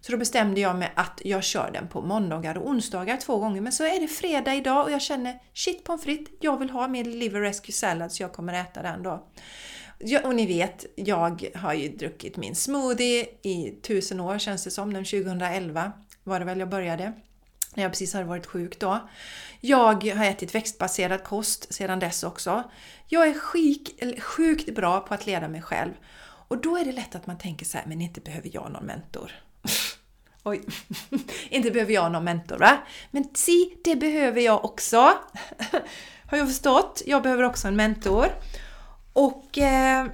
[0.00, 3.60] Så då bestämde jag mig att jag kör den på måndagar och onsdagar två gånger.
[3.60, 6.88] Men så är det fredag idag och jag känner shit pommes frites, jag vill ha
[6.88, 9.28] min Liver Rescue Salad så jag kommer äta den då.
[9.98, 14.70] Ja, och ni vet, jag har ju druckit min smoothie i tusen år känns det
[14.70, 14.92] som.
[14.92, 15.92] Den 2011
[16.24, 17.12] var det väl jag började.
[17.74, 19.08] När jag precis hade varit sjuk då.
[19.60, 22.64] Jag har ätit växtbaserad kost sedan dess också.
[23.08, 25.92] Jag är skik, sjukt bra på att leda mig själv.
[26.48, 28.86] Och då är det lätt att man tänker så här, men inte behöver jag någon
[28.86, 29.32] mentor.
[30.42, 30.62] Oj,
[31.48, 32.78] inte behöver jag någon mentor va?
[33.10, 34.98] Men si, det behöver jag också.
[36.26, 37.02] Har jag förstått?
[37.06, 38.26] Jag behöver också en mentor.
[39.12, 40.06] Och eh,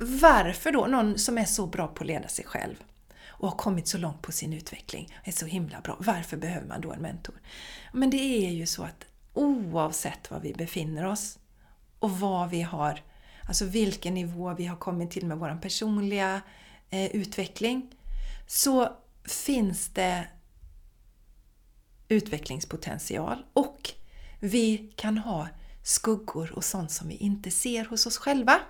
[0.00, 0.86] varför då?
[0.86, 2.74] Någon som är så bra på att leda sig själv
[3.40, 5.96] och har kommit så långt på sin utveckling, är så himla bra.
[6.00, 7.34] Varför behöver man då en mentor?
[7.92, 11.38] Men det är ju så att oavsett var vi befinner oss
[11.98, 13.02] och vad vi har,
[13.48, 16.40] alltså vilken nivå vi har kommit till med vår personliga
[16.90, 17.94] eh, utveckling,
[18.46, 20.28] så finns det
[22.08, 23.90] utvecklingspotential och
[24.40, 25.48] vi kan ha
[25.82, 28.60] skuggor och sånt som vi inte ser hos oss själva.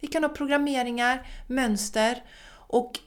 [0.00, 2.24] Vi kan ha programmeringar, mönster
[2.68, 3.00] och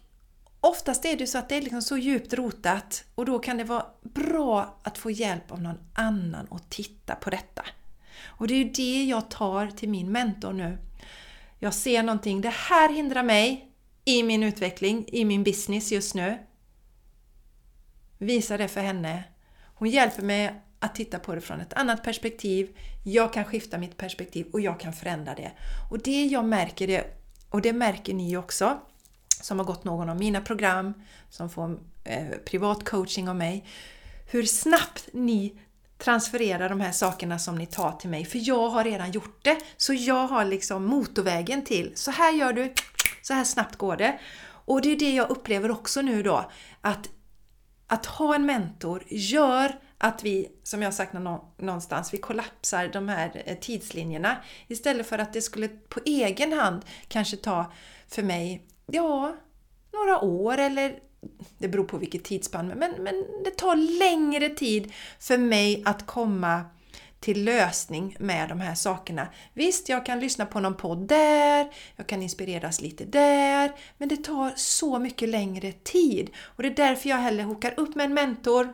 [0.62, 3.64] oftast är det så att det är liksom så djupt rotat och då kan det
[3.64, 7.66] vara bra att få hjälp av någon annan att titta på detta.
[8.26, 10.78] Och det är ju det jag tar till min mentor nu.
[11.60, 13.72] Jag ser någonting, det här hindrar mig
[14.06, 16.38] i min utveckling, i min business just nu.
[18.18, 19.24] Visa det för henne.
[19.76, 22.78] Hon hjälper mig att titta på det från ett annat perspektiv.
[23.06, 25.52] Jag kan skifta mitt perspektiv och jag kan förändra det.
[25.92, 27.04] Och det jag märker det,
[27.50, 28.80] och det märker ni också,
[29.42, 30.94] som har gått någon av mina program,
[31.30, 33.66] som får eh, privat coaching av mig,
[34.32, 35.60] hur snabbt ni
[35.98, 38.26] transfererar de här sakerna som ni tar till mig.
[38.26, 39.58] För jag har redan gjort det.
[39.78, 41.92] Så jag har liksom motorvägen till.
[41.96, 42.74] Så här gör du,
[43.22, 44.20] så här snabbt går det.
[44.66, 46.52] Och det är det jag upplever också nu då.
[46.82, 47.10] Att,
[47.88, 51.14] att ha en mentor gör att vi, som jag sagt
[51.58, 54.38] någonstans, vi kollapsar de här eh, tidslinjerna.
[54.68, 57.72] Istället för att det skulle på egen hand kanske ta
[58.08, 59.36] för mig, ja,
[59.94, 61.00] några år eller
[61.58, 66.66] det beror på vilket tidsspann, men, men det tar längre tid för mig att komma
[67.20, 69.28] till lösning med de här sakerna.
[69.54, 74.24] Visst, jag kan lyssna på någon podd där, jag kan inspireras lite där, men det
[74.24, 76.30] tar så mycket längre tid.
[76.40, 78.74] Och det är därför jag hellre hookar upp med en mentor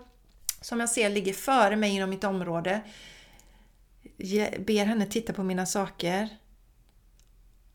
[0.62, 2.82] som jag ser ligger före mig inom mitt område.
[4.18, 6.30] Jag ber henne titta på mina saker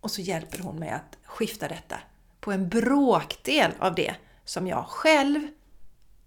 [0.01, 2.01] och så hjälper hon mig att skifta detta
[2.41, 5.49] på en bråkdel av det som jag själv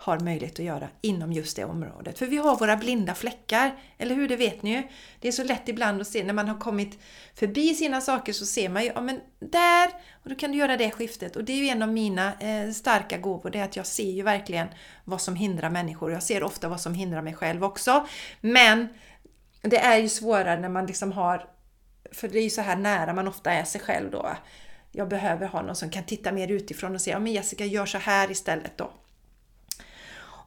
[0.04, 2.20] har möjlighet att göra inom just det området.
[2.20, 4.28] För vi har våra blinda fläckar, eller hur?
[4.28, 4.84] Det vet ni ju.
[5.20, 7.00] Det är så lätt ibland att se, när man har kommit
[7.36, 9.90] förbi sina saker så ser man ju, ja men där,
[10.24, 11.36] och då kan du göra det skiftet.
[11.36, 14.12] Och det är ju en av mina eh, starka gåvor, det är att jag ser
[14.12, 14.68] ju verkligen
[15.04, 16.12] vad som hindrar människor.
[16.12, 18.08] Jag ser ofta vad som hindrar mig själv också.
[18.42, 18.88] Men
[19.62, 21.50] det är ju svårare när man liksom har,
[22.12, 24.30] för det är ju så här nära man ofta är sig själv då.
[24.96, 27.86] Jag behöver ha någon som kan titta mer utifrån och säga, ja men Jessica gör
[27.86, 28.92] så här istället då.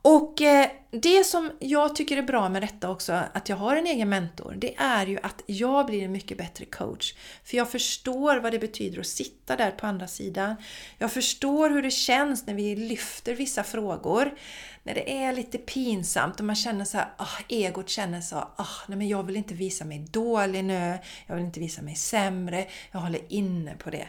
[0.09, 3.87] Och eh, det som jag tycker är bra med detta också, att jag har en
[3.87, 7.15] egen mentor, det är ju att jag blir en mycket bättre coach.
[7.45, 10.57] För jag förstår vad det betyder att sitta där på andra sidan.
[10.99, 14.35] Jag förstår hur det känns när vi lyfter vissa frågor.
[14.83, 18.67] När det är lite pinsamt och man känner så här, ah, egot känner så, ah,
[18.89, 22.67] nej men jag vill inte visa mig dålig nu, jag vill inte visa mig sämre,
[22.93, 24.09] jag håller inne på det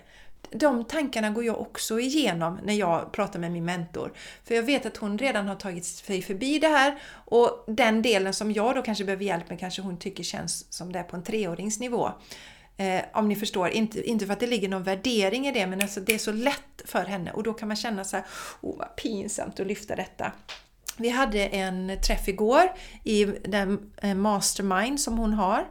[0.52, 4.14] de tankarna går jag också igenom när jag pratar med min mentor.
[4.44, 8.34] För jag vet att hon redan har tagit sig förbi det här och den delen
[8.34, 11.16] som jag då kanske behöver hjälp med kanske hon tycker känns som det är på
[11.16, 12.12] en treåringsnivå.
[12.78, 15.82] Eh, om ni förstår, inte, inte för att det ligger någon värdering i det men
[15.82, 18.26] alltså det är så lätt för henne och då kan man känna så här,
[18.62, 20.32] oh vad pinsamt att lyfta detta.
[20.98, 22.72] Vi hade en träff igår
[23.04, 25.66] i den eh, mastermind som hon har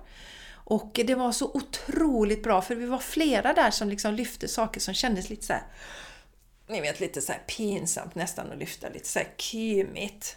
[0.69, 4.81] och det var så otroligt bra för vi var flera där som liksom lyfte saker
[4.81, 5.63] som kändes lite så här,
[6.67, 10.37] ni vet lite så här pinsamt nästan att lyfta, lite så här kymigt.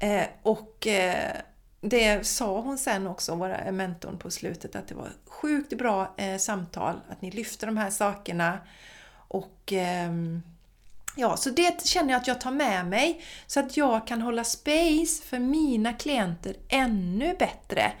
[0.00, 1.36] Eh, och eh,
[1.80, 6.14] det sa hon sen också, våra eh, mentorn på slutet, att det var sjukt bra
[6.16, 8.58] eh, samtal, att ni lyfter de här sakerna.
[9.28, 10.42] Och ehm,
[11.16, 14.44] ja, så det känner jag att jag tar med mig så att jag kan hålla
[14.44, 17.92] space för mina klienter ännu bättre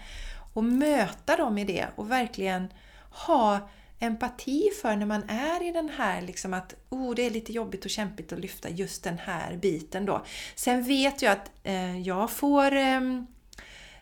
[0.52, 2.72] och möta dem i det och verkligen
[3.10, 3.68] ha
[3.98, 7.84] empati för när man är i den här liksom att oh, det är lite jobbigt
[7.84, 10.24] och kämpigt att lyfta just den här biten då.
[10.54, 13.00] Sen vet jag att eh, jag får eh,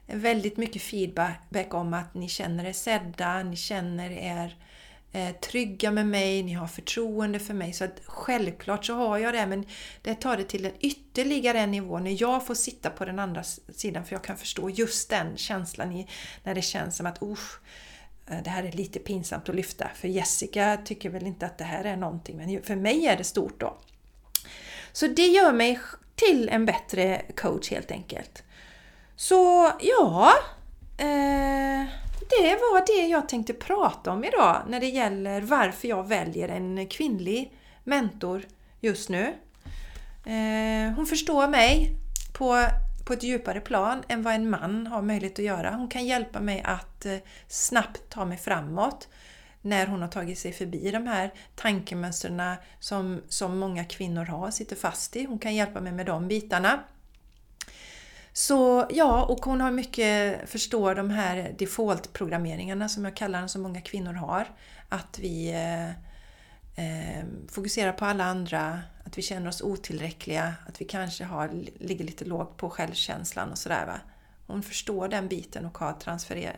[0.07, 4.57] väldigt mycket feedback om att ni känner er sedda, ni känner er
[5.17, 7.73] eh, trygga med mig, ni har förtroende för mig.
[7.73, 9.65] Så att självklart så har jag det, men
[10.03, 13.43] det tar det till en ytterligare en nivå när jag får sitta på den andra
[13.75, 16.09] sidan för jag kan förstå just den känslan i,
[16.45, 17.61] när det känns som att usch,
[18.31, 21.65] eh, det här är lite pinsamt att lyfta för Jessica tycker väl inte att det
[21.65, 23.79] här är någonting men för mig är det stort då.
[24.93, 25.81] Så det gör mig
[26.15, 28.43] till en bättre coach helt enkelt.
[29.17, 30.33] Så ja,
[30.99, 36.49] eh, det var det jag tänkte prata om idag när det gäller varför jag väljer
[36.49, 37.53] en kvinnlig
[37.85, 38.43] mentor
[38.81, 39.35] just nu.
[40.25, 41.91] Eh, hon förstår mig
[42.33, 42.67] på
[43.07, 45.71] på ett djupare plan än vad en man har möjlighet att göra.
[45.71, 47.17] Hon kan hjälpa mig att eh,
[47.49, 49.09] snabbt ta mig framåt
[49.63, 52.43] när hon har tagit sig förbi de här tankemönstren
[52.81, 55.25] som, som många kvinnor har, sitter fast i.
[55.25, 56.83] Hon kan hjälpa mig med de bitarna.
[58.37, 63.63] Så ja, och hon har mycket, förstår de här default-programmeringarna som jag kallar dem, som
[63.63, 64.49] många kvinnor har.
[64.89, 65.89] Att vi eh,
[66.85, 72.05] eh fokuserar på alla andra, att vi känner oss otillräckliga, att vi kanske har, ligger
[72.05, 73.87] lite lågt på självkänslan och sådär.
[73.87, 74.01] va.
[74.47, 75.93] Hon förstår den biten och har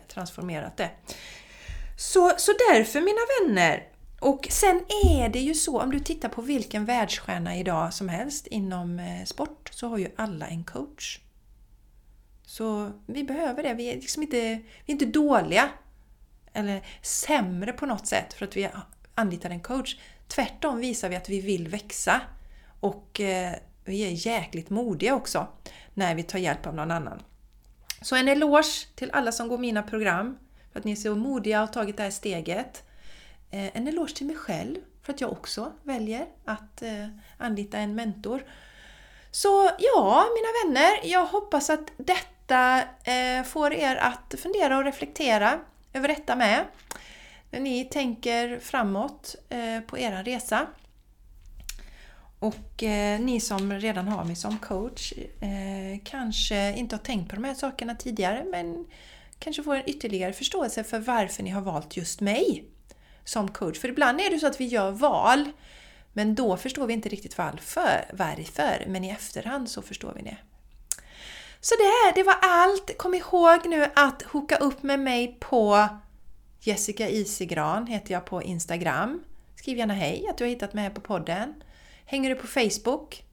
[0.07, 0.89] transformerat det.
[1.97, 3.87] Så, så därför mina vänner,
[4.19, 8.47] och sen är det ju så, om du tittar på vilken världsstjärna idag som helst
[8.47, 11.19] inom eh, sport, så har ju alla en coach.
[12.49, 13.73] Så vi behöver det.
[13.73, 14.37] Vi är liksom inte,
[14.85, 15.69] vi är inte dåliga
[16.53, 18.69] eller sämre på något sätt för att vi
[19.15, 19.97] anlitar en coach.
[20.27, 22.21] Tvärtom visar vi att vi vill växa
[22.79, 23.53] och eh,
[23.85, 25.47] vi är jäkligt modiga också
[25.93, 27.21] när vi tar hjälp av någon annan.
[28.01, 30.37] Så en eloge till alla som går mina program
[30.71, 32.83] för att ni är så modiga och har tagit det här steget.
[33.51, 37.95] Eh, en eloge till mig själv för att jag också väljer att eh, anlita en
[37.95, 38.43] mentor.
[39.31, 44.83] Så ja, mina vänner, jag hoppas att detta detta eh, får er att fundera och
[44.83, 45.59] reflektera
[45.93, 46.65] över detta med
[47.51, 50.67] när ni tänker framåt eh, på er resa.
[52.39, 57.35] Och eh, ni som redan har mig som coach eh, kanske inte har tänkt på
[57.35, 58.85] de här sakerna tidigare men
[59.39, 62.63] kanske får en ytterligare förståelse för varför ni har valt just mig
[63.23, 63.79] som coach.
[63.79, 65.49] För ibland är det så att vi gör val
[66.13, 70.37] men då förstår vi inte riktigt varför, varför men i efterhand så förstår vi det.
[71.61, 72.97] Så det, det var allt!
[72.97, 75.87] Kom ihåg nu att hooka upp med mig på
[76.61, 79.23] Jessica Isigran heter jag på Instagram.
[79.55, 81.63] Skriv gärna hej att du har hittat mig på podden.
[82.05, 83.23] Hänger du på Facebook?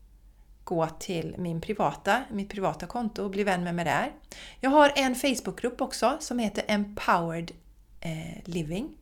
[0.65, 4.13] Gå till min privata, mitt privata konto och bli vän med mig där.
[4.61, 7.51] Jag har en Facebookgrupp också som heter Empowered
[8.01, 8.97] eh, Living.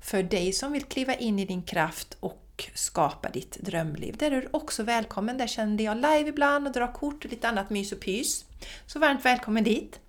[0.00, 4.16] För dig som vill kliva in i din kraft och och skapa ditt drömliv.
[4.16, 5.38] Där är du också välkommen.
[5.38, 8.44] Där känner jag live ibland och drar kort och lite annat mys och pys.
[8.86, 10.00] Så varmt välkommen dit!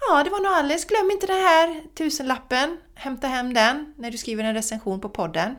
[0.00, 0.84] Ja, det var nog alldeles.
[0.84, 2.78] Glöm inte den här tusenlappen.
[2.94, 5.56] Hämta hem den när du skriver en recension på podden.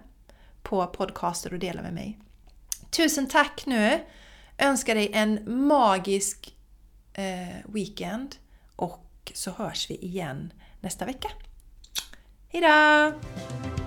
[0.64, 2.20] På podcaster och dela med mig.
[2.90, 4.00] Tusen tack nu!
[4.58, 6.56] Önskar dig en magisk
[7.14, 8.36] eh, weekend
[8.76, 11.30] och så hörs vi igen nästa vecka.
[12.50, 13.87] Hejdå!